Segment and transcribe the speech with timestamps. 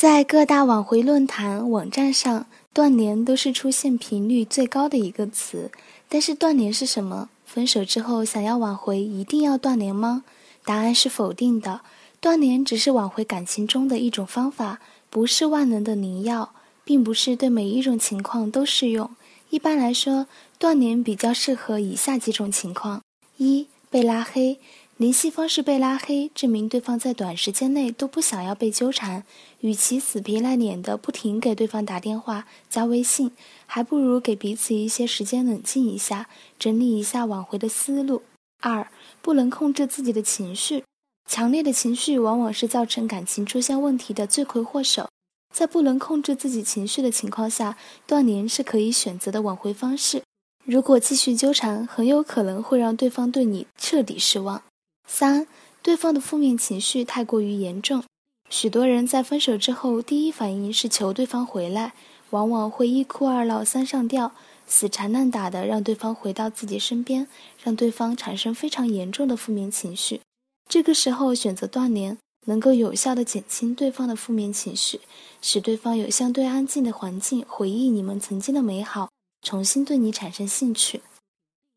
[0.00, 5.70] 在各大挽回论坛网站上，断联都是出现频率最高的一个词。
[6.08, 7.28] 但是断联是什么？
[7.44, 10.24] 分手之后想要挽回，一定要断联吗？
[10.64, 11.82] 答案是否定的。
[12.18, 19.10] 断联只是挽回感情中的一种方法，不是万能的灵药，并不是对每一种情况都适用。
[19.50, 20.26] 一般来说，
[20.58, 23.02] 断联比较适合以下几种情况：
[23.36, 24.58] 一、被拉黑。
[25.00, 29.24] 联系方式被拉黑，证明对方在短时间内都不想要被纠缠。
[29.60, 33.32] 与其死皮赖脸的不停给对方打电话、加微信，
[33.64, 36.28] 还不如给彼此一些时间冷静一下，
[36.58, 38.20] 整理一下挽回的思路。
[38.60, 38.88] 二、
[39.22, 40.84] 不能控制自己的情绪，
[41.26, 45.08] 强烈的情绪往往是造成感情出现问题的罪魁祸首。
[45.50, 50.22] 在不能控制自己情绪的情况下，断联是可以选择的挽回方式。
[50.66, 54.62] 如果继续纠缠，很有可能会让对方对你彻底失望。
[55.12, 55.46] 三，
[55.82, 58.04] 对方的负面情绪太过于严重，
[58.48, 61.94] 许多人在分手之后，第一反应是求对方回来，
[62.30, 64.32] 往往会一哭二闹三上吊，
[64.68, 67.26] 死缠烂打的让对方回到自己身边，
[67.62, 70.20] 让对方产生非常严重的负面情绪。
[70.68, 75.00] 这个时候选择断联，能够有效的减轻对方的负面情绪，
[75.42, 79.10] 使对方有相对安静的环境回忆你们曾经的美好，
[79.42, 81.02] 重新对你产生兴趣。